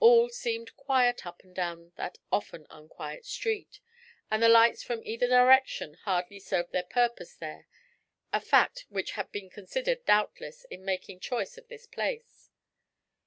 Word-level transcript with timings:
All 0.00 0.30
seemed 0.30 0.74
quiet 0.78 1.26
up 1.26 1.42
and 1.42 1.54
down 1.54 1.92
that 1.96 2.16
often 2.32 2.66
unquiet 2.70 3.26
street, 3.26 3.80
and 4.30 4.42
the 4.42 4.48
lights 4.48 4.82
from 4.82 5.02
either 5.04 5.26
direction 5.28 5.92
hardly 6.06 6.40
served 6.40 6.72
their 6.72 6.84
purpose 6.84 7.34
there, 7.34 7.66
a 8.32 8.40
fact 8.40 8.86
which 8.88 9.10
had 9.10 9.30
been 9.30 9.50
considered, 9.50 10.06
doubtless, 10.06 10.64
in 10.70 10.86
making 10.86 11.20
choice 11.20 11.58
of 11.58 11.68
this 11.68 11.84
place. 11.84 12.48